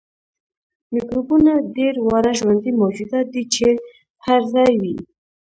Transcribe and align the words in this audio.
میکروبونه 0.93 1.51
ډیر 1.75 1.95
واړه 2.07 2.31
ژوندي 2.39 2.71
موجودات 2.81 3.25
دي 3.33 3.43
چې 3.53 3.67
هر 4.25 4.41
ځای 4.53 4.71
وي 4.81 4.95